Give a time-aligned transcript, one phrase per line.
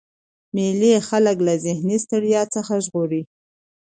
[0.55, 3.21] مېلې خلک له ذهني ستړیا څخه ژغوري.